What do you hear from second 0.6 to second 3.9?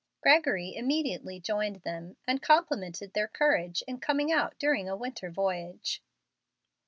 immediately joined them and complimented their courage